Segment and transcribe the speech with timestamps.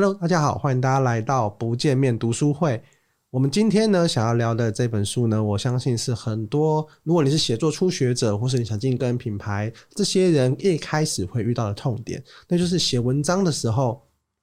[0.00, 2.80] Hello，大家好，欢迎大家来到不见面读书会。
[3.30, 14.00] 我们今天呢，想要聊的这本书呢，我相信是很多如果你是写作初学者，或是你想进个人品牌，这些人一开始会遇到的痛点，那就是写文章的时候，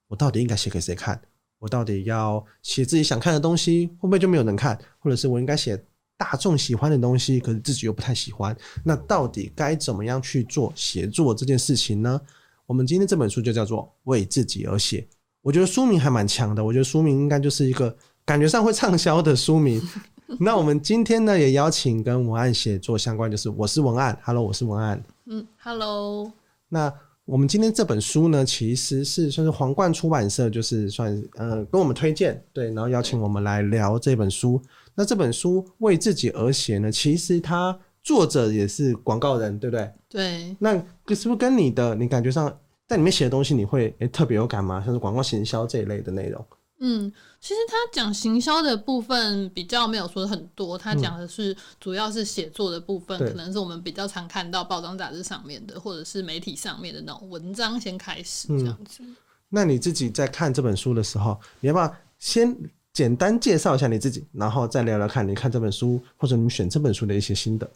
[0.08, 1.18] 我到底应该写给谁看？
[1.58, 4.78] 我到底要写自己想看的东西，会不会就没有人看？
[4.98, 5.82] 或者是我应该写
[6.18, 8.54] 大众喜欢的东西，可是自己又不太喜欢？
[8.84, 12.20] 那到底该怎么样去做写作这件事情呢？
[12.66, 15.00] 我们今天这本书就叫做《为自己而写》。
[15.46, 19.80] 我觉得书名还蛮强的，我觉得书名应该就是一个感觉上会畅销的书名。
[20.40, 26.32] 那我们今天呢，也邀请跟文案写作相关，就是我是文案，Hello，我是文案，嗯，Hello。
[26.68, 26.92] 那
[27.24, 34.60] 我们今天这本书呢，其实是算是皇冠出版社，就是算呃跟我们推荐，对，然后邀请我们来聊这本书。
[34.96, 39.92] 那这本书为自己而写呢，其实它作者也是广告人，对不对？
[40.08, 40.56] 对。
[40.58, 40.74] 那
[41.14, 42.52] 是不是跟你的你感觉上？
[42.86, 44.82] 在里面写的东西，你会诶、欸、特别有感吗？
[44.84, 46.44] 像是广告行销这一类的内容。
[46.78, 58.98] 嗯，其实他讲行销的部分比较没有说很多，他讲的是主要是写作的部分，嗯，可能是我们比较常看到报章杂志上面的，或者是媒体上面的那种文章先开始这样子。
[59.00, 59.16] 嗯，
[59.48, 62.54] 那你自己在看这本书的时候，你要不要先
[62.92, 67.66] 简单介绍一下你自己，然后再聊聊看你看这本书或者你们选这本书的一些心得？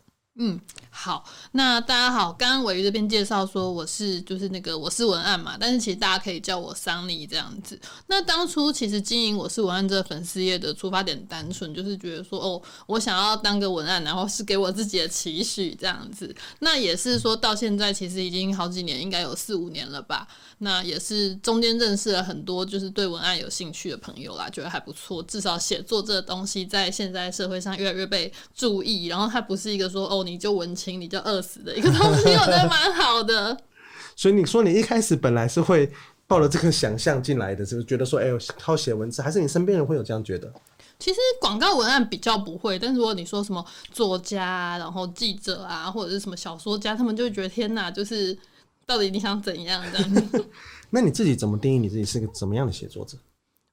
[0.42, 7.78] 嗯，好，那大家好，刚刚玮瑜这边介绍说我是就是那个我是文案嘛，但是其实大家可以叫我桑尼这样子。
[8.06, 16.34] 那当初其实经营我是文案这个粉丝页的出发点单纯，就是觉得说哦，我想要当个文案，然后是给我自己的期许这样子。
[16.60, 20.27] 那也是说到现在其实已经好几年，应该有四五年了吧。
[20.62, 25.22] 那也是中间认识了很多就是对文案有兴趣的朋友啦，觉得还不错。
[25.22, 30.25] 至少写作这个东西在现在社会上越来越被注意，然后它不是一个说哦。
[30.39, 33.56] 就文青，你就饿死的一个东西，我觉得蛮好的。
[34.17, 35.91] 所以你说你一开始本来是会
[36.27, 40.53] 抱着这个想象进来的，就是觉得说，哎、欸，靠写文字，还是你身边人会有这样觉得？
[40.99, 48.37] 其实广告文案比较不会，但是如果你说什么作家，然后记者啊，或者是什么小说家，他们就会觉得天哪，就是
[48.84, 50.47] 到底你想怎样这样子？
[50.91, 53.16] 那你自己怎么定义你自己是个怎么样的写作者？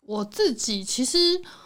[0.07, 1.17] 我自己其实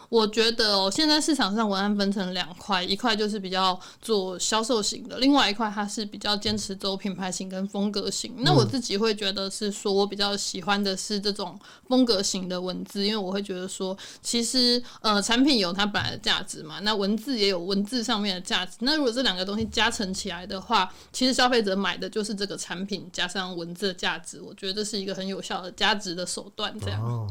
[0.08, 8.34] 我觉得哦，现在市场上文案分成两块，一块就是比较做销售型的，另外一块它是比较坚持走品牌型跟风格型。
[8.38, 11.56] 那我自己会觉得是说，我比较喜欢的是这种
[11.88, 18.72] 风格型的文字，因为我会觉得说，其实呃产品有它本来的价值嘛，那文字也有文字上面的价值。
[18.80, 24.42] 那如果这两个东西加成起来的话，其实消费者买的就是这个产品加上文字的价值。
[24.42, 27.00] 我觉得这是一个很有效的加值的手段，这样。
[27.00, 27.28] 哦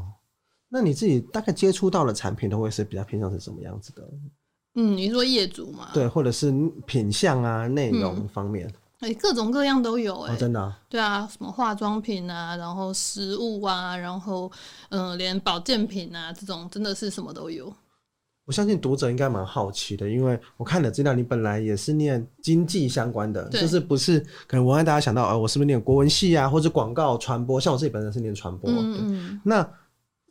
[0.73, 4.01] 那你自己大概接触到的产品都会是比较偏向是什么样子的？
[4.75, 5.89] 嗯，你说业主嘛？
[5.93, 6.49] 对，或者是
[6.85, 10.79] 品相啊、内容方面，哎、各种各样都有哎、欸哦，真的、啊。
[10.87, 14.49] 对啊，什么化妆品啊，然后食物啊，然后
[14.87, 17.73] 嗯、呃，连保健品啊，这种真的是什么都有。
[18.45, 27.59] 我相信读者应该蛮好奇的，因为我看了资料，你本来也是念经济相关的，就是不是可能文案大家想到，呃，我是不是念国文系啊，或者广告传播？
[27.59, 29.69] 像我自己本身是念传播，嗯嗯，那。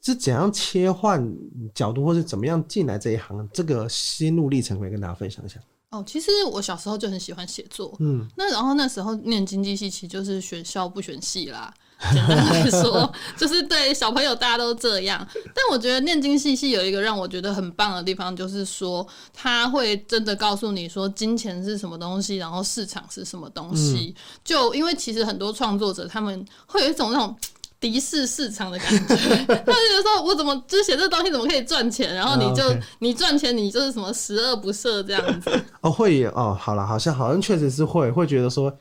[0.02, 1.26] 是怎样切换
[1.74, 3.48] 角度，或是怎么样进来这一行？
[3.52, 5.60] 这个心路历程可以跟大家分享一下。
[5.90, 11.74] 哦，其实我小时候就很喜欢写作，嗯，那然后那时候念经济系，其实就是选校不选系啦。
[12.12, 15.26] 简单来说， 就是对小朋友大家都这样。
[15.46, 24.14] 但我觉得念经济系有一个让我觉得很棒的地方，就是说他会真的告诉你说金钱是什么东西，然后市场是什么东西。
[24.16, 27.36] 嗯、就因为其实很多创作者他们会有一种那种。
[27.80, 32.14] 敌视市场的感觉， 他就觉得说，我怎么就写这东西怎么可以赚钱？
[32.14, 32.76] 然后你就、oh.
[32.98, 35.50] 你赚钱，你就是什么十恶不赦这样子。
[35.80, 38.78] 哦，会哦，好了，好像好像确实是会会觉得说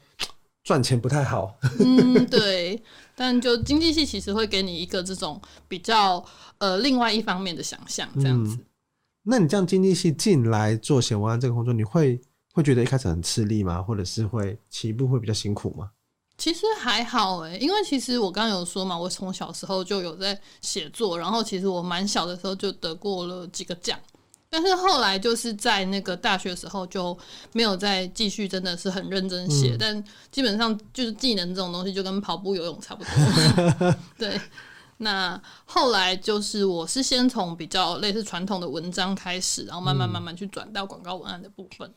[0.65, 1.55] 赚钱不太好。
[1.79, 2.83] 嗯，对。
[3.15, 6.23] 但就经济系其实会给你一个这种比较
[6.57, 8.55] 呃另外一方面的想象这样子。
[8.55, 8.65] 嗯、
[9.23, 12.19] 那你这样经济系进来做写文案这个工作，你会
[12.53, 13.81] 会觉得一开始很吃力吗？
[13.81, 15.89] 或者是会起步会比较辛苦吗？
[16.39, 23.99] 其实还好诶，因为其实我刚刚有说嘛，我从小时候就有在写作，然后其实我蛮小的时候就得过了几个奖，
[24.49, 27.15] 但是后来就是在那个大学时候就
[27.51, 33.95] 没有再继续，真的是很认真写，嗯，但基本上就是技能这种东西就跟跑步、游泳差不多。
[34.17, 34.39] 对，
[34.97, 41.93] 那后来就是我是先从比较类似传统的文章开始，然后慢慢慢慢去转到广告文案的部分。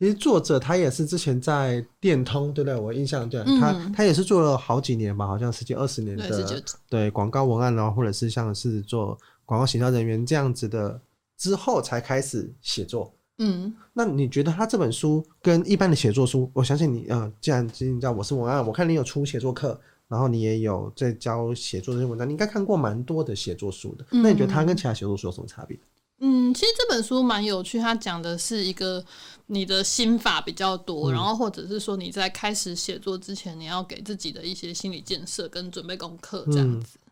[0.00, 2.80] 其实作者他也是之前在电通，对不对？
[2.80, 10.98] 我印象对，嗯、他他也是做了好几年吧，好像十几二十年的对广告文案，然后或者是像是做广告行销人员这样子的，
[11.36, 13.12] 之后才开始写作。
[13.42, 24.06] 嗯，那你觉得他这本书跟一般的写作书，我相信你呃，既然你知道我是文案，我看你有出写作课，然后你也有在教写作这些文章，你应该看过蛮多的写作书的。
[24.12, 25.78] 嗯、那你觉得他跟其他写作书有什么差别？
[26.20, 29.04] 嗯，其实这本书蛮有趣，它讲的是一个
[29.46, 36.98] 你的心法比较多，嗯、然后或者是说你在开始写作之前，你要给自己的一些心理建设跟准备功课这样子。
[37.04, 37.10] 嗯、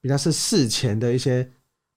[0.00, 1.50] 比较是事前的一些，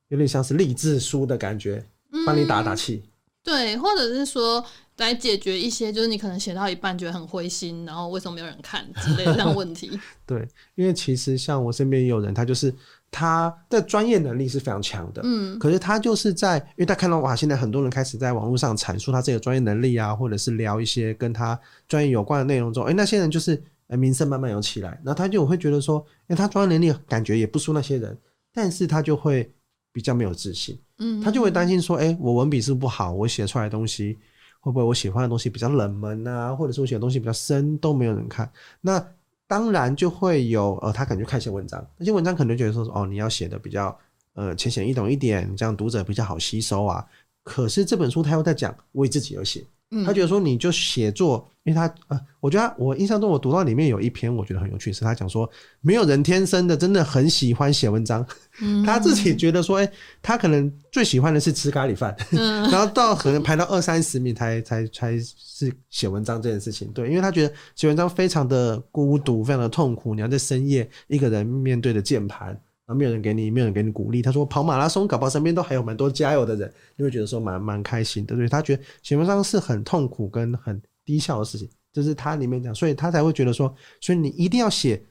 [0.08, 1.86] 有点像是励志书的感觉，
[2.26, 3.04] 帮你打打气。
[3.06, 3.10] 嗯
[3.48, 4.62] 对，或者是说
[4.98, 9.90] 来解决一些，就是你可能写到一半觉得很灰心，然后为什么没有人看之类的这样问题。
[10.28, 10.46] 对，
[10.76, 12.76] 因为其实像我身边也有人，他就是
[13.12, 28.18] 他的专业能力是非常强的，嗯，可是他就是在，因为他看到哇，现在很多人开始在网络上阐述他这个专业能力啊，或者是聊一些跟他专业有关的内容中，哎，那些人就是名声慢慢有起来，然后他就会觉得说，哎，他专业能力感觉也不输那些人，
[28.54, 29.52] 但是他就会。
[29.94, 34.16] 比较没有自信，嗯，他就会担心说，哎、欸，我文笔是不是不好，我写出来的东西
[34.60, 38.48] 会不会我喜欢的东西比较冷门啊，或者是我写的东西比较深都没有人看，
[38.80, 39.04] 那
[39.48, 43.98] 当然就会有呃，他可能就看一些文章，那些文章可能觉得说，哦，你要写的比较
[44.34, 47.06] 呃浅显易懂一点，这样读者比较好吸收啊。
[47.44, 49.66] 可是这本书他又在讲为自己而写。
[50.06, 55.50] 他觉得说你就写作，因为他呃，我觉得我印象中我读到里面有一篇我觉得很有趣，是他讲说
[55.80, 58.26] 没有人天生的真的很喜欢写文章，
[58.86, 59.92] 他自己觉得说，哎，
[60.22, 62.16] 他可能最喜欢的是吃咖喱饭，
[62.70, 72.60] 然后到可能排到二三十名才才才是写文章这件事情，对，因为他觉得写文章非常的孤独，非常的痛苦，你要在深夜一个人面对着键盘。
[72.88, 74.22] 然后没有人给你，没有人给你鼓励。
[74.22, 78.34] 他说跑马拉松，搞不好身边都还有蛮多加油的人，你会觉得说蛮蛮开心的。
[78.34, 85.04] 对，他觉得写文章是很痛苦跟很低效的事情，就是他里面讲，所以他才会觉得说，所以你一定要写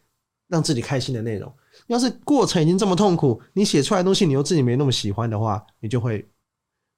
[0.49, 1.55] 让自己开心的内容。
[1.89, 6.27] 要是过程已经这么痛苦，你写出来的东西你又自己没那么喜欢的话，你就会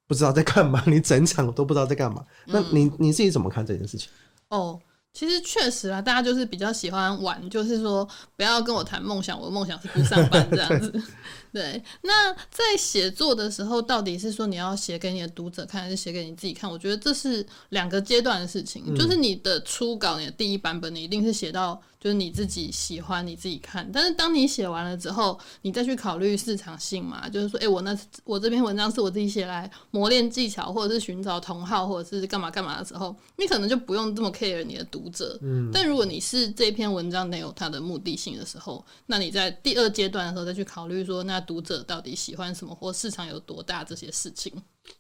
[0.06, 2.25] 不知道在干嘛，你整场都不知道在干嘛。
[2.46, 4.08] 那你你自己怎么看这件事情？
[4.50, 4.80] 哦。
[5.19, 10.93] 其实确实啊，大家就是比较喜欢玩，就是说不要跟我谈梦想，我的梦想是不上班这样子。
[11.53, 16.70] 对，那在写作的时候，到底是说你要写给你的读者看，还是写给你自己看？
[16.70, 18.85] 我觉得这是两个阶段的事情。
[18.87, 23.91] 嗯、就是你的初稿，你的第一版本，你一定是写到就是你自己喜欢，你自己看。
[23.93, 35.39] 但是当你写完了之后，你再去考虑市场性嘛，就是说，哎，我那我这篇文章是我自己写来磨练技巧，或者是寻找同好，或者是干嘛干嘛的时候，你可能就不用这么 care 你的读者。
[35.43, 35.71] 嗯。
[35.73, 44.53] 但如果你是这篇文章没有它的目的性的时候，那你在第二阶段的时候再去考虑说，那读者到底喜欢什么，或市场有多大这些事情，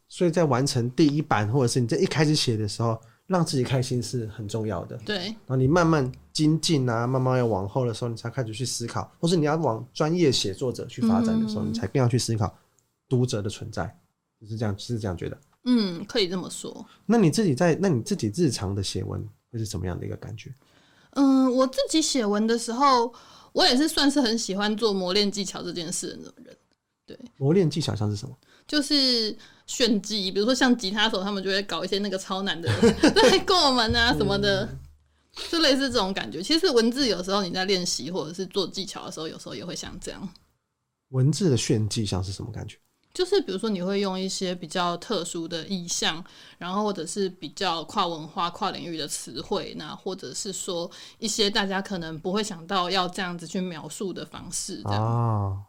[0.08, 4.96] 所以在完成第一版，或者是你在一开始写的时候，让自己开心是很重要的。
[5.04, 12.56] 对，然后你慢慢精进啊，慢慢要往后的时候，你才开始去思考，或是你要往专业写作者去发展的时候，嗯、你才更要去思考
[13.08, 13.84] 读者的存在，
[14.40, 15.36] 就是这样，是这样觉得。
[15.64, 16.86] 嗯，可以这么说。
[17.06, 19.20] 那你自己在，那你自己日常的写文
[19.50, 20.54] 会是什么样的一个感觉？
[21.14, 23.12] 嗯，我自己写文的时候。
[23.54, 26.56] 我也是算是很喜欢做磨练技巧这件事的人，
[27.06, 27.18] 对。
[27.38, 28.36] 磨练技巧像是什么？
[28.68, 29.36] 就是
[29.66, 32.68] 炫技，比如说像吉他手，他们就会搞一些那个超难的
[33.10, 34.78] 对过门啊什么的，嗯、
[35.50, 36.42] 就类似这种感觉。
[36.42, 40.28] 其实文字有时候你在练习或者是做技巧的时候，有时候也会像这样。
[41.10, 42.76] 文字的炫技像是什么感觉？
[43.14, 46.22] 就是比如说，你会用一些比较特殊的意象，
[46.58, 50.88] 然后或者是比较跨文化、跨领域的词汇，那或者是说
[51.18, 54.82] 一些大家可能不会想到要这样子去描述的方式。
[54.84, 55.64] 哦，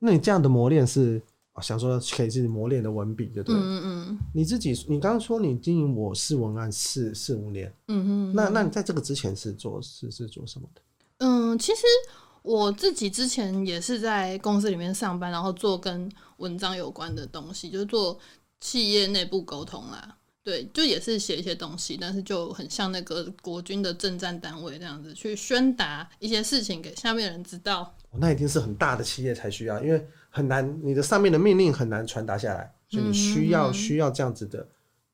[0.00, 1.22] 那你这样的磨练是
[1.60, 3.56] 想说可以自己磨练的文笔，对不对？
[3.60, 4.18] 嗯嗯。
[4.32, 8.34] 你自己，你刚刚说你经营我是文案四四五年，嗯嗯。
[8.34, 10.80] 那那你在这个之前是做是是做什么的？
[11.18, 11.82] 嗯，其实。
[12.42, 18.18] 我自己之前也是在公司里面上班，然后做跟文章有关的东西，就是做
[18.62, 20.16] 企业内部沟通啦。
[20.42, 27.94] 对，就也是写一些东西，但是就很像那个国军的政战单位这样子，去宣达一些事情给下面的人知道。
[28.12, 34.66] 那一定是很大的企业才需要，因为很难，你的上面的命令很难传达下来，所以你需要、嗯、需要这样子的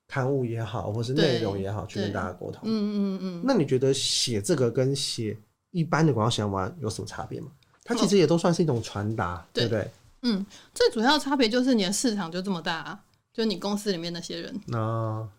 [0.06, 2.62] 刊物也好，或是内容也好，去跟大家沟通。
[2.64, 2.68] 嗯
[3.16, 3.42] 嗯嗯。
[3.44, 5.36] 那你觉得写这个跟写？
[5.72, 7.48] 一般的广告写完有什么差别吗？
[7.84, 9.90] 它其实也都算是一种传达，哦、对不对？
[10.22, 13.04] 嗯，最主要的差别就是你的市场就这么大，啊，
[13.36, 14.58] 就你公司里面那些人。
[14.66, 15.30] 那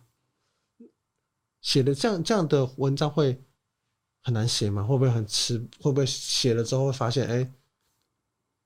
[1.61, 3.43] 写的这样这样的文章会
[4.21, 4.83] 很难写吗？
[4.83, 5.57] 会不会很吃？
[5.81, 7.51] 会不会写了之后会发现，哎、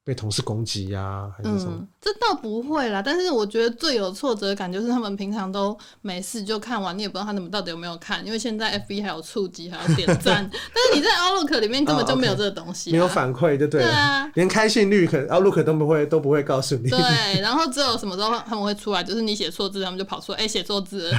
[0.03, 1.73] 被同事攻击呀、啊，还是什么？
[1.77, 3.03] 嗯，这倒不会啦。
[3.03, 10.49] 但是我觉得最有挫折感就是他们平常都没事就看完，你也不知道他们到底有没有看，因为现在 FB 还有触及，还有点赞。
[10.49, 12.93] 但是你在 Outlook 里面根本就没有这个东西，啊，oh, okay.
[12.93, 13.87] 没有反馈，就对了。
[13.87, 16.89] 对啊，连开信率可能 Outlook 都不会都不会告诉你。
[16.89, 16.99] 对，
[17.39, 21.11] 然后只有什么时候他们会出来，就是你写错字，他们就跑出来，哎，写错字。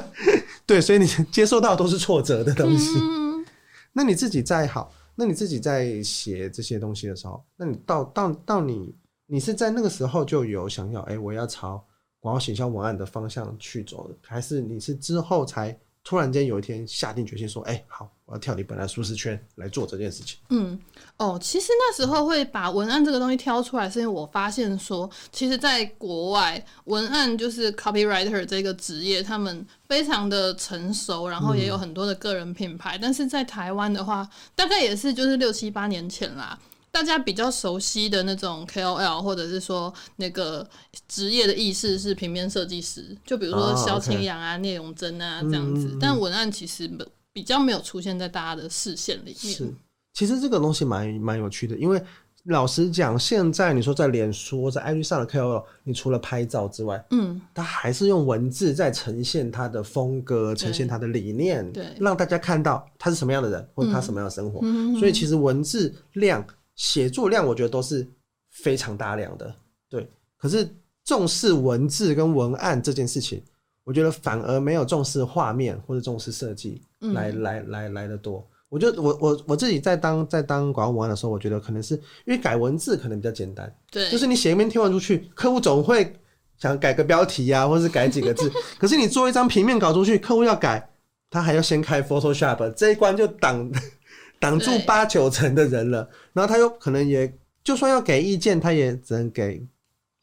[0.64, 2.88] 对，所以你接受到都是挫折的东西。
[2.98, 3.44] 嗯，
[3.92, 4.90] 那你自己再好。
[5.14, 8.94] 那你自己在写这些东西的时候，那你到到到你
[9.26, 11.84] 你是在那个时候就有想要哎、我要朝
[12.20, 20.38] 广告形象文案的方向去走的，还是你是之后才突然间有一天下定决心说，哎、欸，好，我要跳离本来舒适圈来做这件事情？
[20.50, 20.78] 嗯，
[21.16, 36.58] 哦，其实那时候会把文案这个东西挑出来，是因为我发现说，其实在国外文案就是 copywriter 这个职业，他们非常的成熟，然后也有很多的个人品牌，嗯、但是在台湾的话，大概也是就是六七八年前啦。
[36.94, 40.64] 大家比较熟悉的那种 KOL，或者是说那个
[41.08, 45.98] 职业的意识是平面设计师，就比如说萧清扬啊、聂荣臻啊这样子。
[46.00, 46.88] 但文案其实
[47.32, 49.52] 比较没有出现在大家的视线里面。
[49.52, 49.74] 是，
[50.12, 52.00] 其实这个东西蛮蛮有趣的，因为
[52.44, 64.60] 老实讲，现在你说在脸书、在 IG 上的 KOL，你除了拍照之外，嗯，他还是用文字在呈现他的风格，呈现他的理念，对，让大家看到他是什么样的人，或者他什么样的生活。
[64.96, 66.46] 所以其实文字量。
[66.76, 68.06] 写作量我觉得都是
[68.50, 69.54] 非常大量的，
[69.88, 70.08] 对。
[70.36, 70.68] 可是
[71.04, 73.42] 重视文字跟文案这件事情，
[73.84, 78.46] 我觉得反而没有重视画面或者重视设计来、嗯、来来来的多。
[78.68, 81.94] 我觉得我我我自己在当在当广告文案的时候，我觉得可能是
[82.26, 86.14] 因为改文字可能比较简单，对，就是你写一篇贴文出去，客户总会
[86.58, 88.50] 想改个标题呀、啊， 或是改几个字。
[88.78, 90.90] 可是你做一张平面稿出去，客户要改，
[91.30, 93.70] 他还要先开 Photoshop 这一关就挡。
[94.44, 99.66] 挡住八九成的人了，然后他又可能也就算要给意见，他也只能给，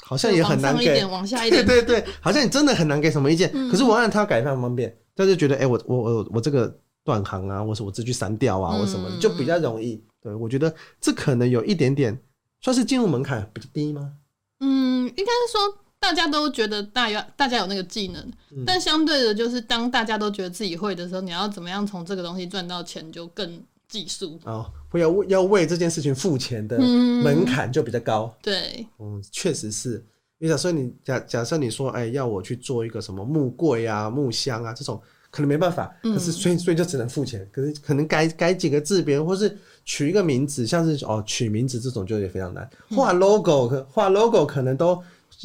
[0.03, 0.85] 好像也很难给。
[0.85, 1.65] 往一点，往下一 点。
[1.65, 3.49] 对对对，好像你真的很难给什么意见。
[3.51, 6.71] 嗯、可是文案他要改非常方便，他就觉得，哎、欸，我我我我这个
[7.03, 9.99] 断行啊，或是我这句删掉啊，或什么的，就比较容易。
[10.21, 12.15] 对，我觉得这可能有一点点
[12.61, 14.13] 算是进入门槛比较低吗？
[14.59, 18.21] 嗯，应该是说大家都觉得大家大家有那个技能，
[18.55, 23.63] 嗯、但相对的，就是当大家都觉得自己会的时候，你要怎么样从这个东西赚到钱就更。
[23.91, 28.33] 技术哦，不要为要为这件事情付钱的门槛就比较高。
[28.37, 30.03] 嗯、对，嗯，确实是。
[30.39, 35.93] 因为假设你假假设你说，哎，要我去做一个什么木柜啊、木箱啊这种，可能没办法。
[36.01, 37.47] 可是所以所以就只能付钱。
[37.51, 39.55] 可是可能改改几个字别人，或是
[39.85, 42.67] 取一个名字，像是哦取名字这种就也非常难。
[42.89, 44.99] 画 logo 画 logo 可能都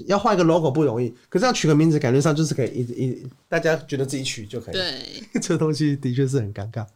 [0.07, 4.75] 要画一个 logo 不容易，可是要取个名字，感觉上就是可以一一大家觉得自己取就可以。
[4.75, 4.95] 对，
[5.43, 6.87] 这东西的确是很尴尬。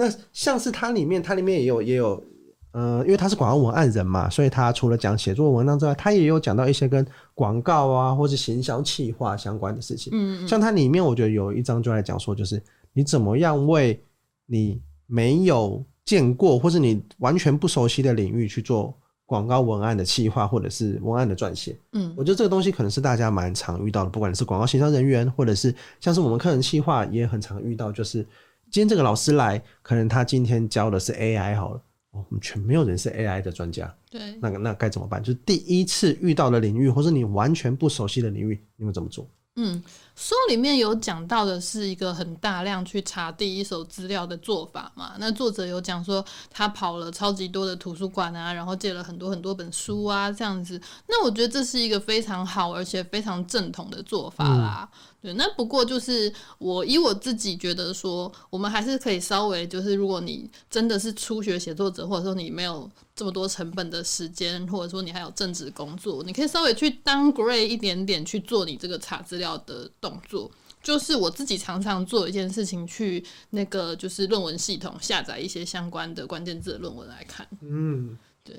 [0.00, 2.22] 那像是它里面，它里面也有也有，
[2.70, 10.12] 呃，因为他是广告文案人嘛，所以他除了讲写作文章之外，他也有讲到一些跟广告啊或者行销企划相关的事情。
[10.14, 12.62] 嗯，嗯，像它里面，我觉得有一章就来讲说，就是
[12.92, 14.00] 你怎么样为
[14.46, 21.76] 你没有见过或是你完全不熟悉的领域去做广告文案的企划或者是文案的撰写。
[21.94, 28.24] 嗯，我觉得这个东西可能是大家蛮常遇到的，不管是广告行销人员，或者是像是我们客人企划也很常遇到，就是。
[28.70, 35.22] 今天这个老师来，可能他今天教的是 AI 好了，我们全没有人是 AI 的专家，对，那个那该怎么办？
[35.22, 39.28] 就是第一次遇到的领域，或是你完全不熟悉的领域，你会怎么做？
[39.56, 39.82] 嗯，
[40.18, 45.14] 书里面有讲到的是一个很大量去查第一手资料的做法嘛。
[45.20, 50.80] 那作者有讲说他跑了超级多的图书馆啊，然后借了很多很多本书啊，这样子。
[51.06, 54.90] 那我觉得这是一个非常好而且非常正统的做法啦。
[54.92, 70.50] 嗯对，那不过就是我以我自己觉得说，我们还是可以稍微就是，如果你真的是初学写作者，或者说你没有这么多成本的时间，或者说你还有正职工作，你可以稍微去 downgrade 一点点去做你这个查资料的动作。
[70.80, 77.46] 就是我自己常常做一件事情，去那个就是论文系统下载一些相关的关键字的论文来看。
[77.60, 78.56] 嗯，对。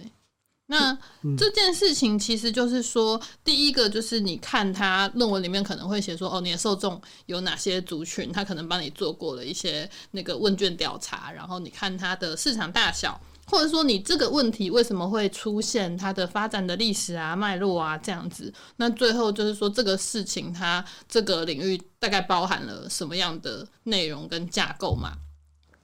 [0.68, 0.96] 那
[1.36, 18.53] 这件事情其实就是说，第一个就是你看他论文里面可能会写说，哦，你的受众有哪些族群，他可能帮你做过了一些那个问卷调查，然后你看他的市场大小，或者说你这个问题为什么会出现，它的发展的历史啊、脉络啊这样子。
[18.77, 25.13] 那最后就是说这个事情它这个领域大概包含了什么样的内容跟架构嘛？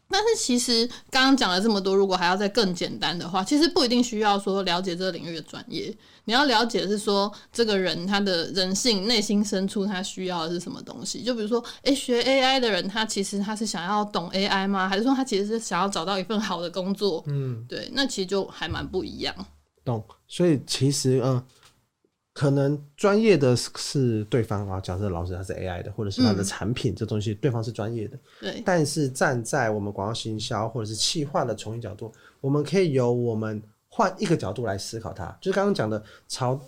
[0.09, 5.95] 但是其实刚刚讲了这么多，如果还要再更简单的话，其实不一定需要说了解这个领域的专业。
[6.25, 11.21] 你要了解的是说，这个人他的人性、内心深处他需要的是什么东西。
[11.23, 14.87] 就比如说，诶，学 AI 的人，他其实他是想要懂 AI 吗？
[14.87, 17.23] 还是说他其实是想要找到一份好的工作？
[17.27, 19.35] 嗯，对，那其实就还蛮不一样。
[19.83, 20.03] 懂。
[20.27, 21.43] 所以其实，嗯。
[22.35, 28.19] 可能专业的是对方啊，假设老师他是 AI 的，或者是他的产品这东西，对方是专业的。
[28.41, 28.61] 对。
[28.65, 32.11] 但是站在我们广告行销或者是企划的从业角度，
[32.41, 35.25] 我们可以由我们换一个角度来思考它。
[35.39, 36.59] 就是刚刚讲的，查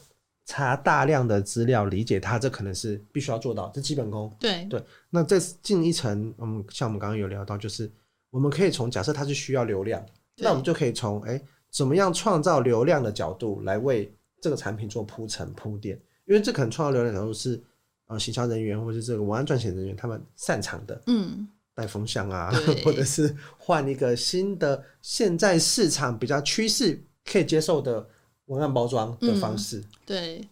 [0.46, 4.34] 查大量的资料，理解它，这可能是必须要做到，这基本功。
[4.40, 4.82] 对对。
[5.10, 7.92] 那再进一层，嗯，像我们刚刚有聊到，就是
[8.30, 10.02] 我们可以从假设它是需要流量，
[10.38, 14.10] 那我们就可以从哎、欸、怎么样创造流量的角度来为
[14.42, 17.62] 这个产品做铺陈铺垫，因为这可能创造流量的角度是
[18.08, 22.52] 呃行销人员或者是这个文案撰写人员他们擅长的，嗯，带风向啊，
[22.86, 28.08] 或者是换一个新的现在市场比较趋势可以接受的
[28.46, 30.48] 文案包装的方式，嗯，对。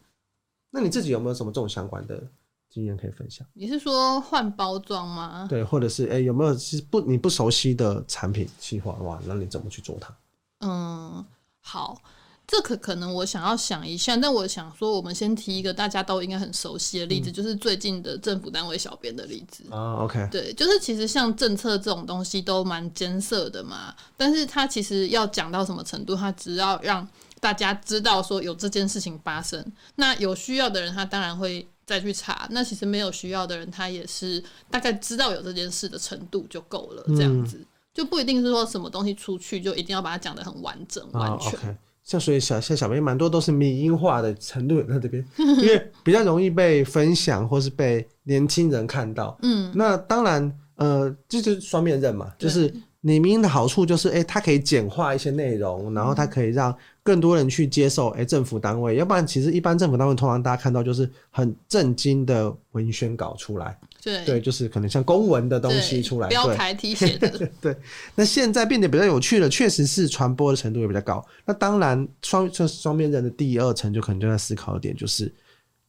[0.71, 2.21] 那你自己有没有什么这种相关的
[2.69, 3.47] 经验可以分享？
[3.53, 5.47] 你是说换包装吗？
[5.49, 9.17] 对，或者是哎、欸，有没有是不你不熟悉的产品计划哇？
[9.25, 10.13] 那你怎么去做它？
[10.59, 11.25] 嗯，
[11.61, 12.01] 好，
[12.47, 20.03] 这可可能我想要想一下，但我想说，我们先提一个大家都应该很熟悉的例子，嗯、就是最近的政府单位小编的例子啊。
[20.03, 27.07] OK，对，就是其实像政策这种东西都蛮艰涩的嘛，但是他其实要讲到什么程度，他只要让。
[27.41, 29.63] 大家知道说有这件事情发生，
[29.97, 32.47] 那有需要的人他当然会再去查。
[32.49, 37.03] 那其实没有需要的人，他也是大概知道有这件事的程度就够了。
[37.09, 41.51] 这样子、嗯、就不一定是说什么东西出去就一定要把它讲得很完整、哦、完全。
[41.51, 41.75] Okay.
[42.05, 49.37] 像所以小像小编蛮多都是迷音化的程度在这边，因为比较容易被分享或是被年轻人看到。
[49.41, 52.73] 嗯，那当然呃，这就是双面刃嘛，就是。
[53.07, 58.09] 你明的好处就是，哎、欸，它可以简化一些内容，然后它可以让更多人去接受。
[58.09, 67.27] 哎、欸，政府单位，要不然其实一般政府单位通常大家看到就是很震惊的文宣稿出来，对，对，就是可能像公文的东西出来，标楷体写的。
[67.59, 67.75] 对，
[68.13, 71.25] 那现在变得比较有趣了，确实是传播的程度也比较高。
[71.43, 75.33] 那当然，双这双面人的第二层就可能就在思考一点，就是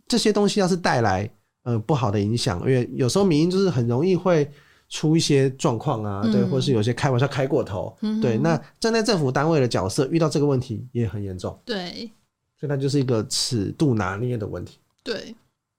[0.09, 1.31] 这些东西要是带来
[1.65, 4.51] 呃不好的影响，因为有时候民音就是很容易会。
[4.89, 12.09] 出一些状况啊，对，或是有些开玩笑开过头，嗯、对，那站在政府单位的角色遇到这个问题也很严重，对，
[12.57, 15.35] 所以它就是一个尺度拿捏的问题，对，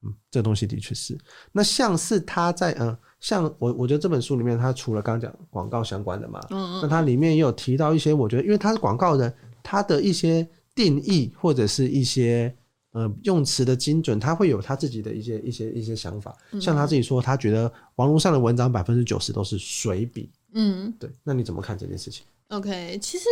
[0.07, 1.17] 嗯，这东西的确是。
[1.51, 12.55] 那像是他在嗯，像我我觉得这本书里面，他除了刚刚讲广告相关的嘛，嗯嗯，那他里面也有提到一些，我觉得因为他是广告人，他的一些定义或者是一些。
[12.93, 16.35] 呃，用词的精准，他会有他自己的一些一些一些想法。
[16.59, 20.31] 像他自己说，他觉得网络上的文章百分之九十都是随笔。
[20.53, 21.07] 嗯，对。
[21.23, 23.25] 那你怎么看这件事情？OK，其实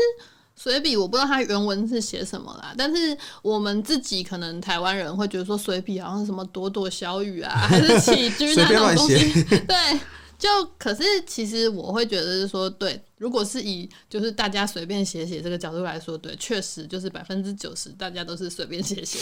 [0.56, 9.44] 随笔我不知道它原文是写什么啦，但是我们自己可能台湾人会觉得说随笔好像什么朵朵小雨啊， 还是起居那种东西。
[9.44, 10.00] 对。
[10.38, 19.18] 就可是，其实我会觉得是说，对，如果是以就是大家随便写写这个角度来说，对，确实就是百分之九十大家都是随便写写。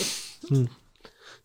[0.50, 0.68] 嗯，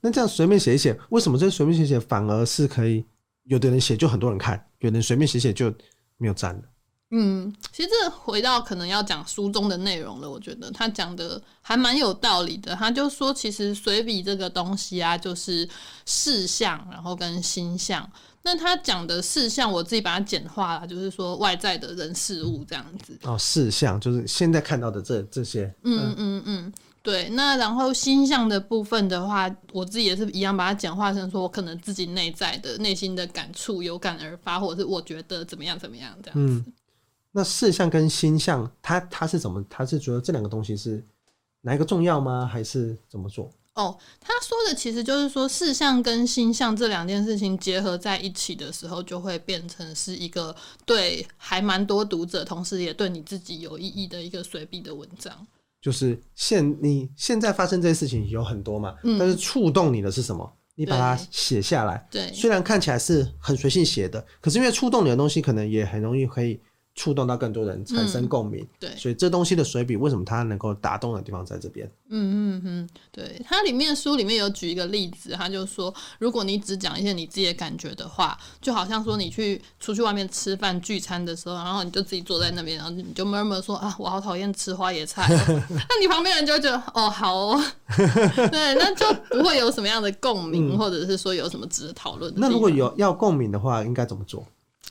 [0.01, 3.05] 那这样随便写一写，为什么这随便写写反而是可以？
[3.45, 5.73] 有的人写就很多人看，有的人随便写写就
[6.17, 6.67] 没有赞的。
[7.11, 12.75] 嗯，其实这回到可能要讲书中的内容了，我觉得他讲的还蛮有道理的。
[12.75, 15.67] 他就说，其实随笔这个东西啊，就是
[16.05, 18.07] 事项，然后跟心象。
[18.43, 23.19] 那他讲的事项，我自己把它简化了，就是说外在的人事物这样子。
[23.23, 25.75] 哦，事项就是现在看到的这这些。
[25.85, 27.31] 嗯嗯嗯，对。
[27.31, 36.55] 那然后心象的部分的话，我自己也是一样把它简化成说，我可能自己内在的内心的感触有感而发，或者是我觉得怎么样怎么样这样子。
[36.55, 36.73] 嗯。
[37.33, 39.65] 那事项跟心象，它它是怎么？
[39.69, 41.05] 它是觉得这两个东西是
[41.61, 42.47] 哪一个重要吗？
[42.47, 43.51] 还是怎么做？
[43.75, 50.53] 哦，他说的其实就是说，事项跟心象这两件事情结合在一起的时候，就会变成是一个
[50.85, 55.47] 对还蛮多读者，同时也对你自己有意义的一个随笔的文章。
[55.81, 60.53] 就是现你现在发生这些事情有很多嘛，嗯，但是触动你的是什么？
[60.75, 62.05] 你把它写下来。
[62.11, 66.61] 对，虽然看起来是很随性写的，可是因为触动你的东西，可能也很容易可以。
[66.99, 71.89] 触动到更多人，产生共鸣，嗯，对，所以这东西的水笔为什么它能够打动的地方在这边？
[72.09, 87.65] 嗯嗯嗯，对，它里面书里面有举一个例子，他就说，如果你只讲一些你自己的感觉的话，就好像说你去出去外面吃饭聚餐的时候，然后你就自己坐在那边，然后你就默默说啊，我好讨厌吃花椰菜，哦， 那你旁边人就觉得哦好哦，
[87.97, 92.33] 对，那就不会有什么样的共鸣，嗯，或者是说有什么值得讨论。
[92.37, 94.45] 那如果有要共鸣的话，应该怎么做？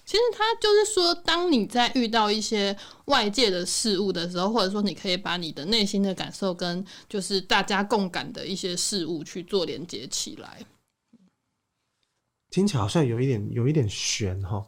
[0.07, 2.73] 其实他就是说，当你在遇到一些
[3.07, 10.65] 外界的事物的时候，或者说你可以把你的内心的感受跟就是大家共感的一些事物去做连接起来，
[12.49, 14.65] 听起来好像有一点有一点悬哈。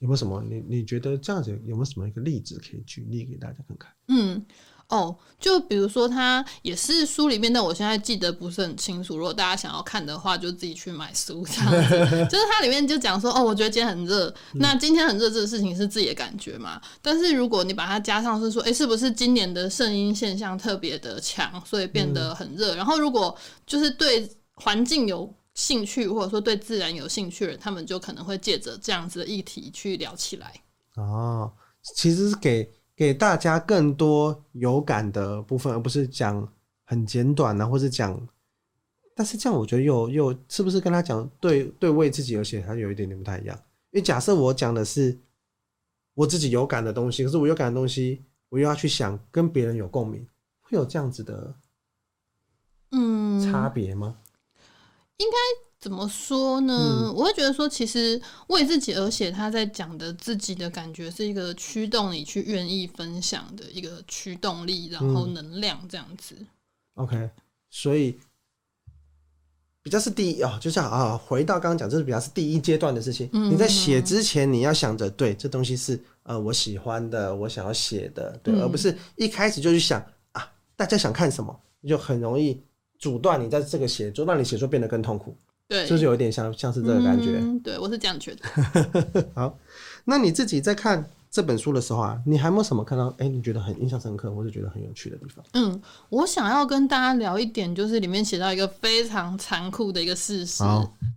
[0.00, 0.42] 有没有什么？
[0.42, 3.92] 你你觉得这样子有没有什么一个例子可以举例给大家看看？
[4.08, 4.44] 嗯。
[4.88, 9.18] 哦，oh, 就比如说，它也是书里面，但我现在记得不是很清楚。
[9.18, 11.98] 如果大家想要看的话，就自己去买书这样子。
[12.30, 16.80] 就是它里面就讲说，哦，我觉得今天很热，那今天很热这个事情是自己的感觉嘛。
[17.02, 22.74] 但是如果你把它加上是说，诶，是不是今年的圣婴现象特别的强，所以变得很热？
[22.74, 30.54] 然后如果就是对环境有兴趣，或者说对自然有兴趣的人，他们就可能会借着这样子的议题去聊起来。
[30.96, 31.52] 哦，
[31.94, 32.72] 其实是给。
[32.98, 36.52] 给大家更多有感的部分，而不是讲
[36.84, 38.28] 很简短啊，或是讲。
[39.14, 43.56] 但是这样我觉得又又是不是跟他讲对对为自己而写，他有一点点不太一样。
[43.92, 45.16] 因为假设我讲的是
[46.14, 50.26] 我自己有感的东西，可是我有感的东西，我又要去想跟别人有共鸣，
[50.62, 51.54] 会有这样子的
[52.90, 54.18] 嗯差别吗？
[55.18, 55.36] 应该
[55.78, 57.06] 怎么说呢？
[57.06, 66.34] 嗯、我会觉得说，其实为自己而写，他在讲的自己的感觉是一个驱动你去愿意分享的一个驱动力，然后能量这样子。
[66.38, 66.46] 嗯、
[67.04, 67.30] OK，
[67.70, 68.18] 所以。
[69.80, 73.26] 比较是第一啊，就像啊，回到刚刚讲，这是比较是第一阶段的事情。
[73.32, 82.60] 嗯、你在写之前，你要想着，对，这东西是呃我喜欢的，我想要写的，对，嗯、而不是一开始就去想啊，大家想看什么，你就很容易
[82.98, 85.36] 阻断你在这个写作，让你写作变得更痛苦。
[85.68, 87.38] 对，就是有一点像像是这个感觉。
[87.40, 89.28] 嗯、对，我是这样觉得。
[89.36, 89.58] 好，
[90.04, 93.08] 那你自己在看这本书的时候啊，你还没有什么看到？
[93.18, 95.44] 哎、欸，你觉得很印象深刻，或者觉得很有趣的地方？
[95.52, 100.64] 嗯，我想要跟大家聊一点，就是里面写到一个非常残酷的一个事实，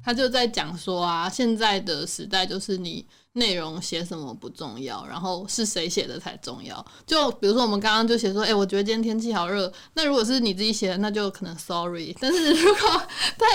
[0.04, 6.86] 他就在讲说啊，现在的时代就是你内容写什么不重要，然后是谁写的才重要。
[7.06, 12.14] 就比如说我们刚刚就写说，哎、欸，我觉得今天天气好热，那如果是你自己写的，那就可能 sorry。
[12.20, 13.02] 但是如果
[13.38, 13.48] 对，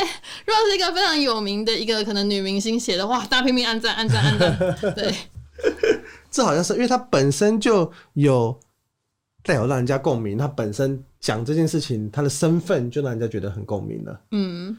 [0.46, 5.14] 如果是一个非常有名的一个可能女明星写的话，大家拼命按赞按赞按赞，对。
[6.37, 8.61] 这好像是因为他本身就有
[9.42, 14.20] 带有让人家共鸣，他本身讲这件事情，他的身份就让人家觉得很共鸣了。
[14.33, 14.77] 嗯，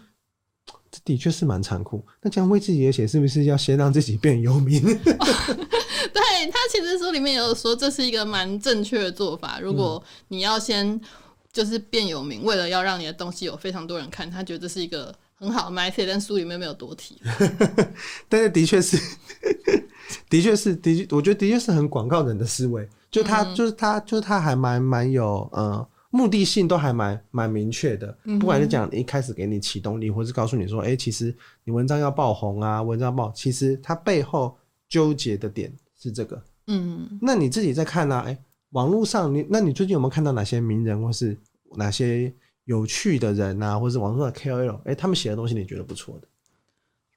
[0.92, 2.06] 这的确是蛮残酷。
[2.22, 4.80] 那这样为自己而写，是不是要先让自己变有名？
[4.86, 5.26] 哦、
[6.14, 9.60] 对，他其实书里面有说，这是一个蛮正确的做法。
[9.60, 11.02] 如果你要先
[11.52, 17.22] 就是变有名，为了要让你的东西有非常多人看，他觉得这是一个很好的 mindset，但书里面没有多提。
[18.28, 18.98] 但是的确是。
[20.30, 22.88] 的确是，的确，我觉得的确是很广告人的思维。
[23.12, 28.18] 就他，嗯、就是他，就是他还蛮蛮有呃目的性，都还蛮蛮明确的。
[28.40, 31.34] 不管是讲一开始给你启动力，或是告诉你说，哎、欸，其实
[31.66, 34.58] 你文章要爆红啊，文章爆，其实它背后
[34.90, 36.42] 纠结的点是这个。
[36.68, 38.24] 嗯，那你自己在看呢、啊？
[38.28, 38.38] 哎、欸，
[38.72, 41.38] 网络上你，那你最近有没有看到哪些名人，或是
[41.76, 42.34] 哪些
[42.68, 44.76] 有趣的人啊，或是网络的 KOL？
[44.80, 46.28] 哎、欸，他们写的东西你觉得不错的？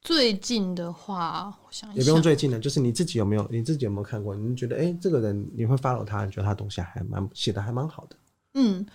[0.01, 4.35] 最近的话，我想，想也不用最近的，就是你自己有没有你自己有没有看过？
[4.35, 8.17] 你觉得哎、欸，这个人你会 follow 他，你觉得他东西还蛮写的还蛮好的。
[8.55, 8.87] 嗯，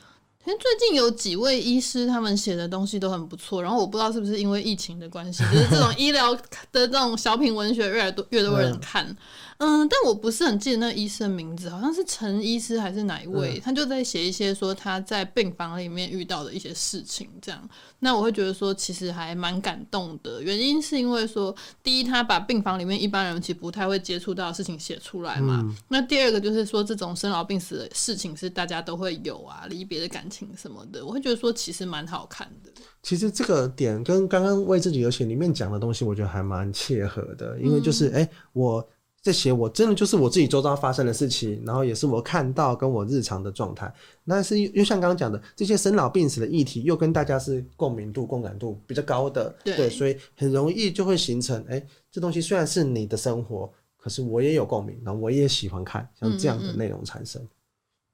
[0.46, 3.62] 其实最近有几位医师他们写的东西都很不错。
[3.64, 6.34] 然后我不知道是不是因为疫情的关系， 就是这种医疗
[6.72, 9.06] 的这种小品文学越来越多越多人看。
[9.06, 9.18] 嗯
[9.58, 13.58] 嗯，但我不是很记得那医生的名字，好像是陈医师还是哪一位？
[13.58, 17.70] 嗯、他就在写一些说他在病房里面遇到的一些事情，这样。
[18.00, 20.44] 那我会觉得说，其实还蛮感动的。
[20.44, 25.62] 原因是因为说，第一，他把病房里面一般人其实不太会接触到的事情写出来嘛。
[25.64, 32.71] 嗯、那第二个就是说，这种生老病死的事情是大家都会有啊，离别的感情什么的，我会觉得说，其实蛮好看的。
[33.04, 38.89] 其实这个点跟刚刚为自己而写里面讲的东西，我觉得还蛮切合的，因为就是哎、嗯欸，我。
[39.26, 43.91] 这些我真的就是我自己周遭发生的事情，然后也是我看到跟我日常的状态。
[44.28, 53.67] 但是又像刚刚讲的这些生老病死的议题，又跟大家是共鸣度、共感度比较高的，对，对，所以很容易就会形成，哎，这东西虽然是你的生活，
[53.98, 57.41] 可是我也有共鸣，然后我也喜欢看像这样的内容产生。
[57.41, 57.50] 嗯，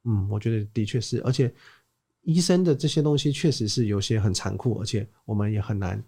[0.05, 1.53] 嗯，嗯，我觉得的确是，而且
[2.21, 6.03] 医生的这些东西确实是有些很残酷，而且我们也很难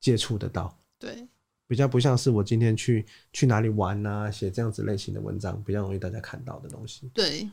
[0.00, 0.76] 接触得到。
[0.98, 1.26] 对。
[1.66, 7.10] 比较不像是我今天去去哪里玩啊，写这样子类型的文章，比较容易大家看到的东西。
[7.12, 7.46] 对，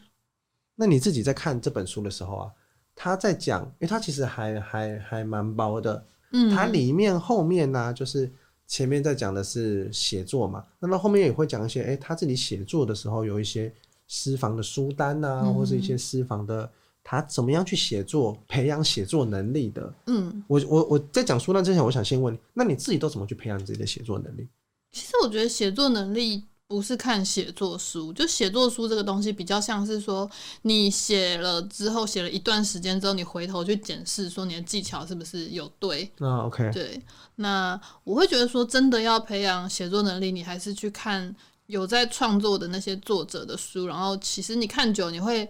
[0.73, 2.51] 那你自己在看这本书的时候啊，
[2.95, 8.31] 他在讲，因为他其实还还还蛮薄的，嗯，它里面后面呢、啊，就是
[8.65, 13.69] 前面在讲的是写作嘛，那么后面也会讲一些，哎、欸，他自己写作的时候有一些
[14.07, 16.71] 私房的书单啊，嗯、或是一些私房的。
[17.07, 19.93] 他怎么样去写作，培养写作能力的？
[20.07, 24.47] 嗯，我我我在讲书单之前，我想先问你，那你自己都怎么去培养自己的写作能力？
[24.91, 30.27] 其实我觉得写作能力不是看写作书，就写作书这个东西比较像是说，
[30.63, 36.09] 你写了之后，写了一段时间之后，你回头去检视，说你的技巧是不是有对？
[36.17, 36.99] 啊，OK，对。
[37.35, 41.35] 那我会觉得说，真的要培养写作能力，你还是去看
[41.67, 45.47] 有在创作的那些作者的书，然后其实你看久，你会。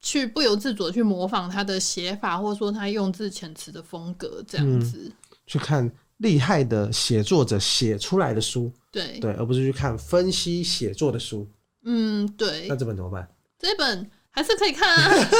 [0.00, 5.12] 去不由自主的去模仿他的写法，或者说他用字遣词的风格，这样子、嗯、
[5.46, 11.48] 去看厉害的写作者写出来的书，对对，而不是去看分析写作的书。
[11.84, 12.66] 嗯，对。
[12.68, 13.28] 那这本怎么办？
[13.58, 15.30] 这本还是可以看啊。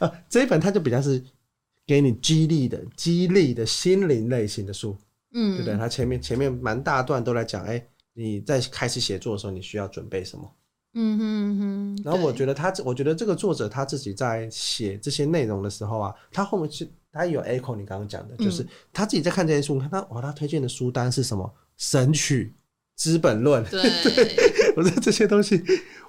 [0.06, 1.22] 啊，这一本它就比较是
[1.86, 4.96] 给你激励的、激励的心灵类型的书。
[5.32, 5.76] 嗯，对不对？
[5.76, 10.50] 它前面前面蛮大段都来讲，哎，你在开始写作的时候，你需要准备什么？
[10.94, 12.02] 嗯哼哼。
[12.04, 21.44] 然后我觉得他，我觉得这个作者他自己在写这些内容的时候啊，他后面是他有 echo 你刚刚讲的，就是、嗯、他自己在看这些书，看他哇，他推荐的书单是什么？
[21.76, 22.44] 《神曲》
[23.02, 23.64] 《资本论》。
[23.70, 23.82] 对，
[24.76, 25.62] 我觉得这些东西，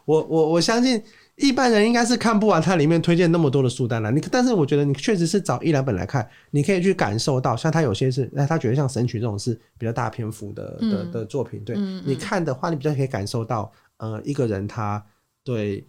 [0.06, 1.04] 我我我相信。
[1.38, 15.06] 一般人应该是看不完它里面推荐那么多的书单了，你但是我觉得你确实是找一两本来看，你可以去感受到，像他有些是，哎，他觉得像《神曲》这种是比较大篇幅的、嗯、的的作品，对、嗯、你看的话，你比较可以感受到，呃，一个人他
[15.44, 15.88] 对，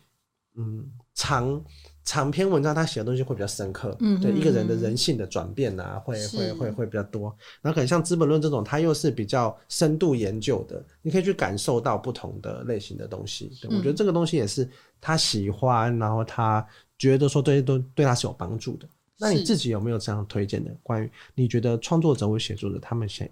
[0.55, 1.65] 嗯，长。
[2.09, 7.37] 长篇文章他写的东西会比较深刻，嗯，对一个人的人性的转变啊，会会会会比较多。
[7.61, 13.51] 然后可能像《资本论》这种，它又是比较深度研究的，你可以去感受到不同的类型的东西。
[13.61, 16.65] 对，我觉得这个东西也是他喜欢，然后他
[16.97, 18.89] 觉得说这些都对他是有帮助的。
[19.19, 20.73] 那你自己有没有这样推荐的？
[20.81, 23.27] 关于你觉得创作者或写作者他们想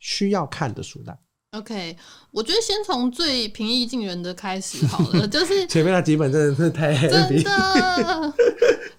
[0.00, 1.16] 需要看的书单
[1.52, 1.96] ？OK，
[2.30, 8.34] 我觉得先从最平易近人的开始好了， 就是前面那几本真的是太真的。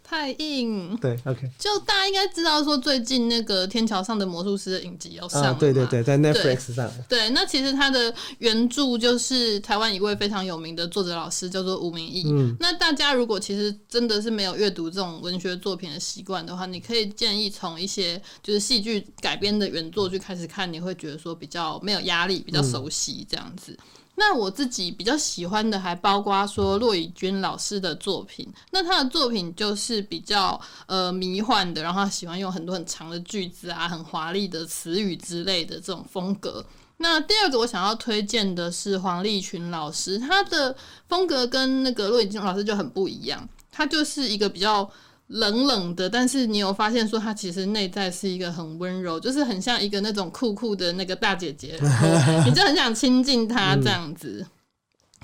[0.10, 6.92] 太硬，对，OK，就大家应该知道说，最近那个天桥上的魔术师的影集要上了，啊，对对对，在 Netflix 上。
[7.08, 12.24] 对，那其实它的原著就是台湾一位非常有名的作者老师，叫做吴明义。
[12.26, 23.74] 嗯，那大家如果其实真的是没有阅读这种文学作品的习惯的话，你可以建议从一些就是戏剧改编的原作去开始看，你会觉得说比较没有压力，比较熟悉这样子。
[23.74, 36.66] 嗯那我自己比较喜欢的还包括说骆以军老师的作品，那他的作品就是比较呃迷幻的，然后他喜欢用很多很长的句子啊，很华丽的词语之类的这种风格。
[36.98, 40.76] 那第二个我想要推荐的是黄立群老师，他的
[41.08, 44.92] 风格跟那个骆以军老师就很不一样，他就是一个比较。
[45.30, 51.80] 冷冷的，但是你有发现说她其实内在是一个很温柔，就是很像一个那种酷酷的那个大姐姐，
[52.46, 54.40] 你就很想亲近她这样子。
[54.42, 54.48] 嗯、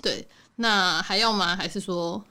[0.01, 1.55] 对，那还要吗？
[1.55, 2.23] 还是说？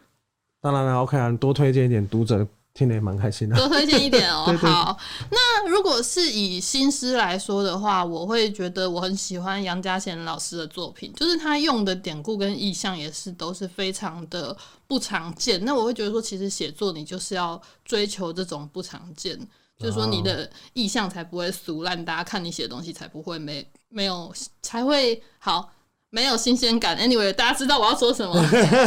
[0.61, 2.47] 当然了，OK 啊，多推荐一点读者。
[2.75, 4.53] 听得也蛮开心的，多推荐一点哦。
[4.59, 4.99] 好，
[5.31, 14.57] 那如果是以新诗来说的话，我会觉得我很喜欢杨家贤老师的作品，就是他用的典故跟意象也是都是非常的
[14.89, 15.65] 不常见。
[15.65, 19.39] 那我会觉得说，其实写作你就是要追求这种不常见，
[19.79, 25.71] 就是说你的意象才不会俗烂，大家看你写的东西才不会没没有才会好
[26.11, 26.99] 没有新鲜感。
[26.99, 28.35] Anyway，大家知道我要说什么？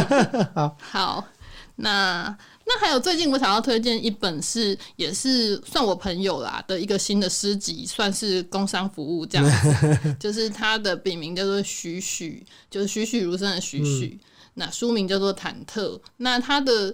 [0.54, 1.24] 好，好，
[1.78, 2.38] 那。
[2.68, 14.20] 那还有最近我想要推荐一本是也是算我朋友啦的一个新的诗集，算是工商服务这样子， 就是他的笔名叫做栩栩，就是栩栩如生的栩栩。
[14.22, 15.98] 嗯、那书名叫做忐忑。
[16.18, 16.94] 那他的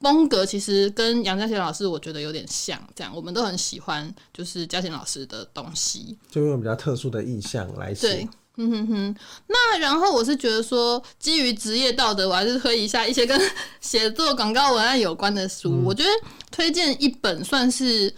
[0.00, 8.28] 风格其实跟杨家贤老师我觉得有点像，这样我们都很喜欢，就是嘉贤老师的东西，就用比较特殊的意象来写。
[8.56, 9.16] 嗯哼哼，
[9.48, 13.40] 那然后我是觉得说，基于职业道德，我还是推一下一些跟
[13.80, 15.70] 写作广告文案有关的书。
[15.70, 16.08] 嗯、我觉得
[16.52, 18.14] 推荐一本算是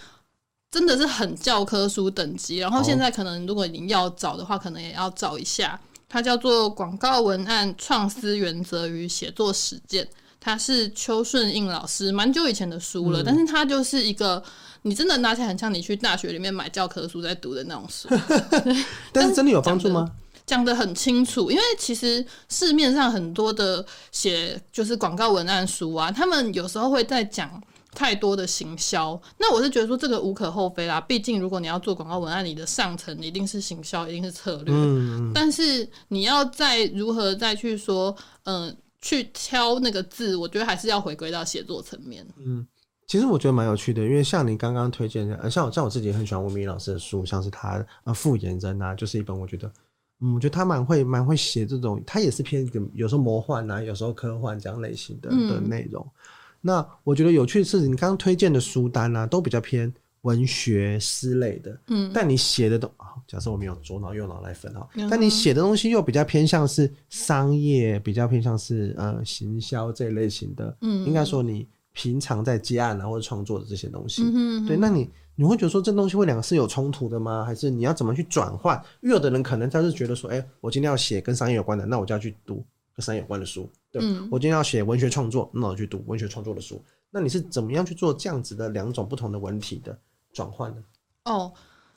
[0.70, 2.58] 真的是很教科书等级。
[2.58, 5.80] 然后现在可能如果你要找的话，可能也要找一下。
[6.08, 10.04] 它叫做《广告文案创思原则与写作实践》，
[10.38, 14.40] 它是邱顺应老师蛮久以前的书了，嗯、但是它就是一个
[14.82, 18.08] 你真的拿起来很像你去大学里面买教科书在读的那种书。
[19.12, 20.08] 但是真的有帮助吗？
[20.46, 27.60] 讲得很清楚，因为其实市面上很多的写就是广告文案书啊，他们有时候会在讲
[27.92, 29.20] 太多的行销。
[29.38, 34.72] 那我是觉得说这个无可厚非啦，毕竟如果你要做广告文案，你的上层一定是行销，一定是策略。
[34.72, 35.32] 嗯。
[35.34, 42.24] 但是你要再如何再去说，嗯、呃，去挑那个字，我觉得还是要回归到写作层面。
[42.38, 42.64] 嗯，
[43.08, 49.68] 其实我觉得蛮有趣的，因为像你刚刚推荐的，像我像我自己也很喜欢吴明老师的书，像是他呃复眼人啊，就是一本我觉得。
[50.20, 56.02] 嗯，我觉得他蛮会蛮会写这种，他也是偏有时候魔幻啊，有时候科幻这样类型的的内容。
[56.02, 56.12] 嗯、
[56.60, 61.78] 那我觉得有趣的是，你刚刚推荐的书单啊，都比较偏文学诗类的。
[61.88, 70.76] 嗯，但你写的都啊，假设我们用左脑右脑来分哈，嗯、但你写的东西又比较偏向是商业，比较偏向是呃行销这一类型的。
[70.80, 74.22] 嗯，应该说你平常在接案啊或者创作的这些东西。
[74.22, 75.10] 嗯哼哼，对，那你。
[75.38, 77.44] 你会觉得说这东西会两个是有冲突的吗？
[77.44, 78.74] 还是你要怎么去转换？
[79.02, 83.68] 因为有的人可能他是觉得说，哎、欸，我今天要写跟商业有关的，那我就要去读跟商业有关的书。
[83.92, 86.82] 对，嗯、我今天要写文学创作，那我去读文学创作的书。
[87.10, 89.98] 那你是怎么样去做这样子的两种不同的文体的
[90.32, 90.82] 转换呢？
[91.26, 91.52] 哦，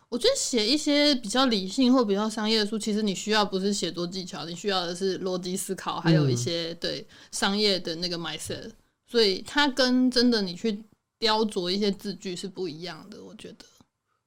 [0.09, 8.69] 我觉得写一些比较理性或比较商业的书，其实你需要不是写作技巧，你需要的是逻辑思考，还有一些对商业的那个 mindset。
[9.09, 10.83] 所以它跟真的你去。
[11.21, 13.65] 雕琢一些字句是不一样的，我觉得。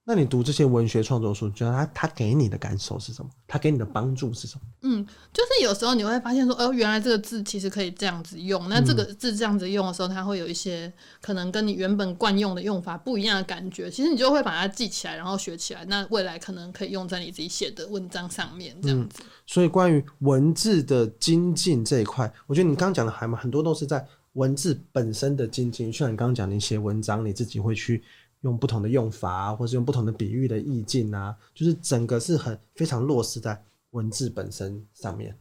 [0.05, 3.31] 那你读这些文学创作书，觉得他他给你的感受是什么？
[3.47, 4.61] 他给你的帮助是什么？
[4.83, 8.68] 嗯，就是有时候你会发现说，哦，原来这个字其实可以这样子用。
[8.68, 10.92] 那这个字这样子用的时候，它会有一些
[11.23, 13.90] 可能跟你原本惯用的用法不一样的感觉。
[13.90, 15.83] 其实你就会把它记起来，然后学起来。
[15.87, 19.23] 那未来可能可以用在你自己写的文章上面，这样子。
[19.23, 25.92] 嗯，所以关于文字的精进这一块，我觉得你刚刚讲的还蛮很多都是在文字本身的精进。
[25.92, 28.03] 像你刚刚讲，你写文章你自己会去。
[28.42, 35.38] 用不同的用法啊，或是用不同的比喻的意境啊，就是整个是很非常落实在文字本身上面，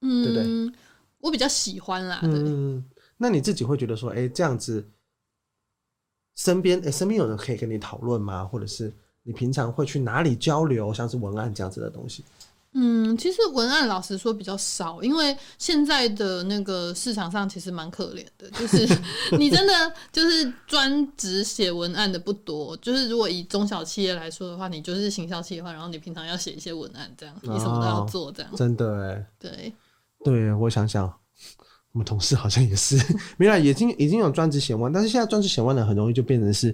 [0.00, 0.80] 嗯，对不对？
[1.18, 2.82] 我比较喜欢啦，嗯，
[3.18, 4.82] 那你自己会觉得说，哎、欸，这样子，
[6.34, 8.42] 身边哎、欸，身边有人可以跟你讨论吗？
[8.42, 8.90] 或者是
[9.22, 12.24] 你平常会去哪里交流，像是文案这样子的东西？
[12.72, 18.86] 嗯，其实文案老实说比较少，因为现在的那个市场上其实蛮可怜的，就是
[19.36, 22.76] 你真的就是专职写文案的不多。
[22.76, 29.72] 就是如果以中小企业来说的话，你就是行销企划，然后你平常要写一些文案，这样你什么都要做，这样、哦、真的哎，对
[30.24, 31.12] 对，我想想，
[31.90, 32.96] 我们同事好像也是，
[33.36, 36.72] 没有已经已经有专职写文案，但是现在专职写文案很容易就变成是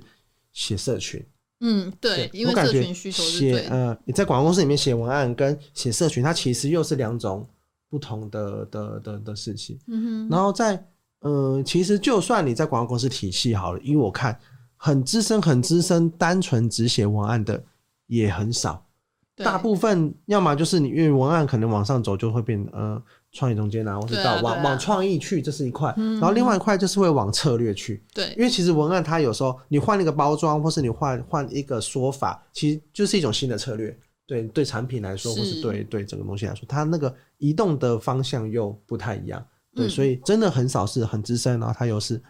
[0.53, 1.27] 写社群。
[1.61, 3.67] 嗯，对，对因为社群需求写。
[3.71, 7.47] 呃，你在广告公司里面写文案跟写社群，它其实又是两种
[7.89, 9.79] 不同的的的的事情。
[9.87, 10.29] 嗯哼。
[10.31, 10.87] 然后在
[11.21, 14.39] 呃，其实就算你在广告公司体系好了，因为我看
[14.77, 17.65] 很资深、很资深，单纯只写文案的
[18.07, 18.87] 也很少。
[19.35, 23.03] 大部分要么就是你因为文案可能往上走就会变呃。
[23.37, 26.15] 创意中间啊，或是到往、啊啊、往创意去，这是一块、嗯。
[26.15, 28.03] 然后另外一块就是会往策略去。
[28.15, 33.97] 对，因为其实文案它有时候你换一个包装，或是你换换一个说法，其实就是一种新的策略。
[34.27, 39.47] 对，对产品来说，或是对对整个东西来说，它那个移动的方向又不太一样。
[39.75, 42.21] 对，嗯、所以真的很少是很资深，然后他又是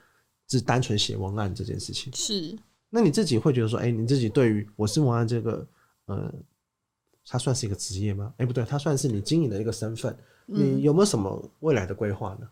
[0.48, 2.12] 只单纯写文案这件事情。
[2.14, 2.58] 是。
[2.90, 5.66] 那你自己会觉得说，哎、欸，你自己对于我是文案这个，
[6.06, 6.34] 呃，
[7.26, 8.32] 它算是一个职业吗？
[8.32, 10.16] 哎、欸，不对，它算是你经营的一个身份。
[10.46, 12.48] 你有没有什么未来的规划呢？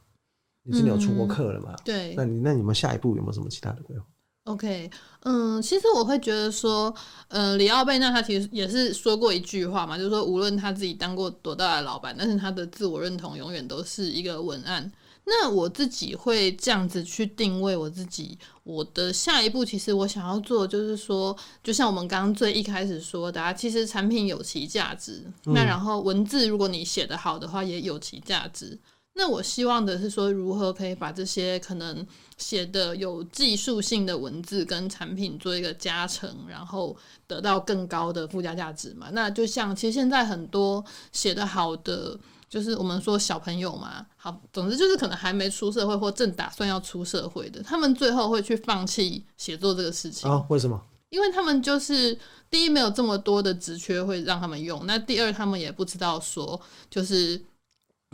[0.66, 1.74] 你是你有出过课了吗？
[1.74, 4.04] 嗯、对，那你那你们下一步有没有什么其他的规划
[4.44, 6.94] ？OK，嗯，其实我会觉得说，
[7.28, 14.90] 呃，里奥贝纳他其实也是说过一句话嘛，就是说无论他自己当过多大的老板，但是他的自我认同永远都是一个文案。
[15.26, 28.78] 那我自己会这样子去定位我自己，我的下一步其实我想要做，就是说，就像我们刚刚最一开始说的啊，其实产品有其价值，嗯，那然后文字如果你写得好的话，也有其价值。
[29.14, 32.06] 那我希望的是说，如何可以把这些可能
[32.36, 36.94] 写的有技术性的文字跟产品做一个加成，然后
[37.26, 39.08] 得到更高的附加价值嘛？
[39.12, 42.20] 那就像其实现在很多写的好的。
[42.48, 50.30] 就是我们说小朋友嘛，好，总之就是可能还没出社会或正打算要出社会的，他们最后会去放弃写作这个事情。
[50.30, 50.80] 哦，为什么？
[51.10, 52.18] 因为他们就是
[52.50, 57.40] 第一没有这么多的职缺会让他们用，那第二他们也不知道说就是。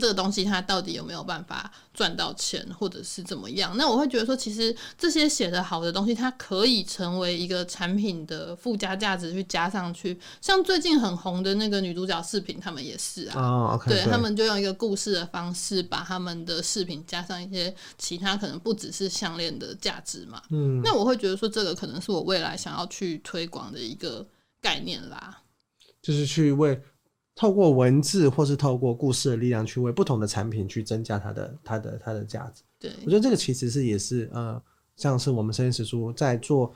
[0.01, 3.77] 这个东西它到底有没有办法赚到钱，或者是怎么样？
[3.77, 10.19] 那我会觉得说，其实这些写的好的东西，它可以成为一个产品的附加价值去加上去。
[10.41, 13.41] 像最近很红的那个女主角饰品，他们也是啊。
[13.41, 20.43] Oh, okay, 对，他们就用一个故事的方式，把他们的饰品加上一些其他可能不只是项链的价值嘛。
[20.51, 24.27] 嗯，那我会觉得说，这个可能是我未来想要去推广的一个
[24.63, 25.43] 概念啦。
[26.01, 26.81] 就是去为。
[27.41, 32.63] 透过文字或是透过故事的力量，去为不同的产品去增加它的、它的、它的价值。
[32.79, 34.63] 对，我觉得这个其实是也是呃，
[34.95, 36.71] 像是我们生鲜时书在做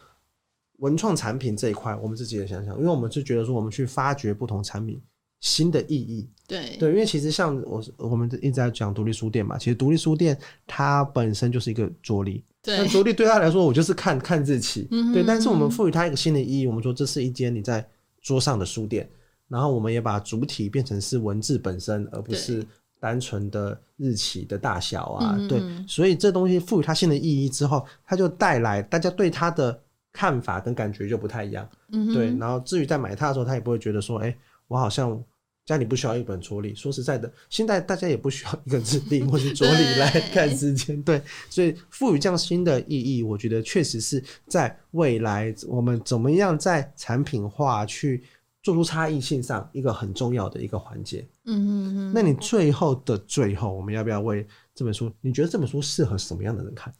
[0.79, 4.99] 文创产品这一块，我们自己也想想，因为我们是觉得说，我们去发掘不同产品
[5.41, 6.27] 新的意义。
[6.49, 10.35] 对对，因为其实像我我们一直在讲独立书店嘛，其实独立书店
[10.67, 12.43] 它本身就是一个着力。
[12.63, 14.89] 对，那着力对他来说，我就是看看日期。
[14.91, 15.13] 嗯。
[15.13, 17.87] 对，但是我们赋予它一个新的意义，我们说这是一间你在
[18.23, 19.07] 桌上的书店。
[19.55, 22.67] 然后我们也把主体变成是文字本身，而不是
[22.99, 25.39] 单纯的日期的大小啊。
[25.49, 29.81] 对，所以这东西赋予它新的意义之后，它就带来大家对它的
[30.13, 31.69] 看法跟感觉就不太一样。
[31.93, 35.23] 嗯对，然后至于在买它的时候，他也不会觉得说，哎，我好像
[35.65, 36.75] 家里不需要一本桌历。
[36.75, 41.01] 说实在的，现在大家也不需要一个日历或是桌历来看时间。
[41.05, 48.25] 对，所以赋予这样新的意义，我觉得确实是在未来我们怎么样在产品化去。
[48.65, 51.25] 做出差异性上一个很重要的一个环节。
[51.45, 52.13] 嗯嗯嗯。
[52.13, 54.45] 那你最后的最后，我们要不要为
[54.75, 55.13] 这本书？
[55.21, 56.93] 你觉得这本书适合什么样的人看？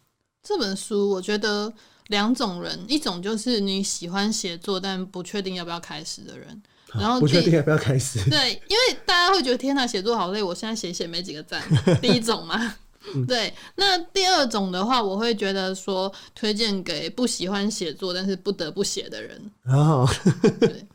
[0.43, 1.73] 这本书我觉得
[2.09, 6.63] 两种人，一种就是你喜欢写作但不确定要不要开始的人，
[6.93, 8.23] 然后不确定要不要开始。
[8.29, 11.63] 对，因为大家会觉得天哪，写作好累，我现在写写没几个赞。
[12.03, 12.77] 第一种嘛。
[13.15, 19.51] 嗯、对，那第二种的话，我会觉得说推荐给不喜欢写作但是不得不写的人。
[19.65, 20.09] 哦，
[20.59, 20.87] 对，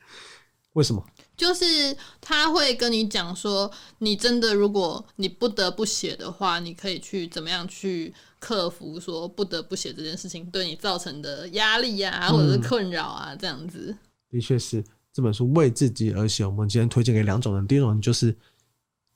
[0.80, 1.06] 为什么？
[1.36, 13.94] 就是他会跟你讲说，你真的如果你不得不写的话，你可以去怎么样去克服说不得不写这件事情对你造成的压力啊，或者是困扰啊，这样子。
[14.30, 16.46] 的确是这本书为自己而写。
[16.46, 18.34] 我们今天推荐给两种人，第一种人就是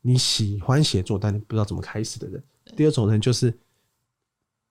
[0.01, 2.41] 你喜欢写作但你不知道怎么开始的人；
[2.75, 3.57] 第二种人就是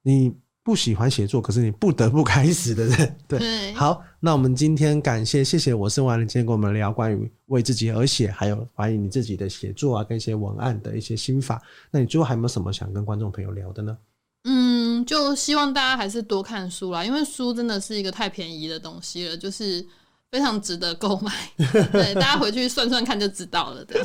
[0.03, 0.35] 你。
[0.65, 3.39] 不喜欢写作，可是你不得不开始的人， 对。
[3.39, 11.61] 对好，那我们今天感谢，谢谢我是文案，今天跟我们聊关于为自己而写，还有关于你自己的写作啊，跟一些文案的一些心法。
[11.91, 13.97] 那你最后还有没有什么想跟观众朋友聊的呢？
[14.45, 19.85] 嗯，就希望大家还是多看书啦，因为书真的是一个太便宜的东西了，就是
[20.31, 21.33] 非常值得购买。
[21.93, 23.85] 对，大家回去算算看就知道了。
[23.85, 24.01] 对。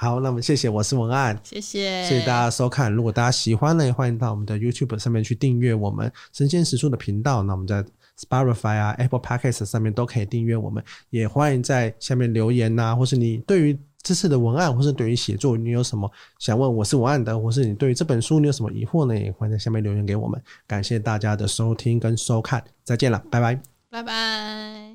[0.00, 2.90] 好，那么谢谢，我是文案，谢谢，谢谢大家收看。
[2.90, 7.42] 如果大家喜欢呢，也欢迎到我们的 YouTube 上面去订阅我们神仙食书的频道。
[7.42, 7.84] 那我们在
[8.18, 10.82] Spotify 啊、Apple Podcast 上面都可以订阅我们。
[11.10, 19.14] 也欢迎在下面留言呐、啊，或是你对于这次的文案，或是对于写作，你有什么想问我是文案的，或是你对于这本书你有什么疑惑呢？
[19.14, 20.42] 也欢迎在下面留言给我们。
[20.66, 24.89] 感谢大家的收听跟收看，再见了，拜拜，拜拜。